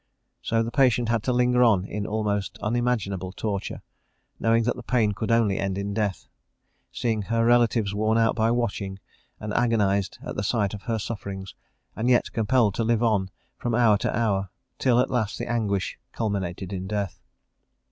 So 0.41 0.63
the 0.63 0.71
patient 0.71 1.09
had 1.09 1.21
to 1.29 1.31
linger 1.31 1.63
on 1.63 1.85
in 1.85 2.07
almost 2.07 2.57
unimaginable 2.59 3.31
torture, 3.31 3.83
knowing 4.39 4.63
that 4.63 4.75
the 4.75 4.81
pain 4.81 5.11
could 5.11 5.29
only 5.29 5.59
end 5.59 5.77
in 5.77 5.93
death, 5.93 6.27
seeing 6.91 7.21
her 7.21 7.45
relatives 7.45 7.93
worn 7.93 8.17
out 8.17 8.35
by 8.35 8.49
watching, 8.49 8.97
and 9.39 9.53
agonised 9.53 10.17
at 10.23 10.35
the 10.35 10.41
sight 10.41 10.73
of 10.73 10.81
her 10.81 10.97
sufferings, 10.97 11.53
and 11.95 12.09
yet 12.09 12.31
compelled 12.33 12.73
to 12.73 12.83
live 12.83 13.03
on 13.03 13.29
from 13.59 13.75
hour 13.75 13.95
to 13.99 14.17
hour, 14.17 14.49
till 14.79 14.99
at 14.99 15.11
last 15.11 15.37
the 15.37 15.47
anguish 15.47 15.99
culminated 16.13 16.73
in 16.73 16.87
death. 16.87 17.21